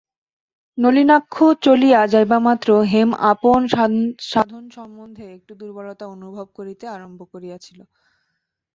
[0.77, 3.59] নলিনাক্ষ চলিয়া যাইবামাত্র হেম আপন
[4.31, 7.79] সাধনসম্বন্ধে একটু দুর্বলতা অনুভব করিতে আরম্ভ করিয়াছিল।